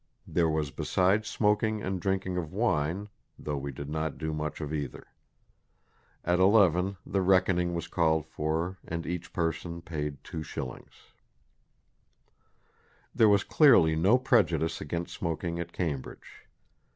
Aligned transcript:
there 0.25 0.49
was 0.49 0.71
besides 0.71 1.27
smoking 1.27 1.83
and 1.83 2.01
drinking 2.01 2.35
of 2.35 2.51
wine, 2.51 3.07
though 3.37 3.55
we 3.55 3.71
did 3.71 3.87
not 3.87 4.17
do 4.17 4.33
much 4.33 4.59
of 4.59 4.73
either. 4.73 5.05
At 6.25 6.39
11 6.39 6.97
the 7.05 7.21
reckoning 7.21 7.75
was 7.75 7.87
called 7.87 8.25
for, 8.25 8.79
and 8.87 9.05
each 9.05 9.31
person 9.31 9.79
paid 9.79 10.23
2s." 10.23 10.85
There 13.13 13.29
was 13.29 13.43
clearly 13.43 13.95
no 13.95 14.17
prejudice 14.17 14.81
against 14.81 15.13
smoking 15.13 15.59
at 15.59 15.71
Cambridge. 15.71 16.47